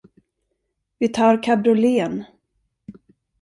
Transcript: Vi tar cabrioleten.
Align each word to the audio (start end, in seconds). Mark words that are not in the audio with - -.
Vi 0.99 1.07
tar 1.17 1.43
cabrioleten. 1.43 2.23